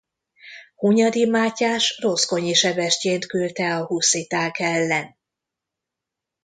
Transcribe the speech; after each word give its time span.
Hunyadi 0.75 1.25
Mátyás 1.25 1.99
Rozgonyi 2.01 2.53
Sebestyént 2.53 3.25
küldte 3.25 3.75
a 3.75 3.85
husziták 3.85 4.59
ellen. 4.59 5.17